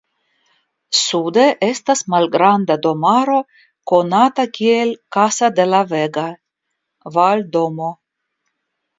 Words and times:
Sude 0.99 1.41
estas 1.65 1.99
malgranda 2.13 2.77
domaro 2.85 3.35
konata 3.91 4.45
kiel 4.55 4.93
"Casa 5.17 5.49
de 5.59 5.65
la 5.73 5.81
Vega" 5.91 6.25
(Valdomo). 7.19 7.91